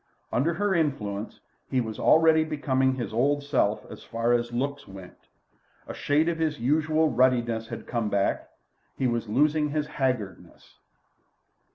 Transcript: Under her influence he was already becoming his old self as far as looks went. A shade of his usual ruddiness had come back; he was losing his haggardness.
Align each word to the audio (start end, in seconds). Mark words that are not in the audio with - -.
Under 0.31 0.55
her 0.55 0.73
influence 0.73 1.41
he 1.69 1.79
was 1.79 1.99
already 1.99 2.43
becoming 2.43 2.95
his 2.95 3.13
old 3.13 3.43
self 3.43 3.85
as 3.85 4.03
far 4.03 4.33
as 4.33 4.51
looks 4.51 4.87
went. 4.87 5.27
A 5.87 5.93
shade 5.93 6.27
of 6.27 6.39
his 6.39 6.59
usual 6.59 7.09
ruddiness 7.11 7.67
had 7.67 7.85
come 7.85 8.09
back; 8.09 8.49
he 8.97 9.05
was 9.05 9.29
losing 9.29 9.69
his 9.69 9.85
haggardness. 9.85 10.79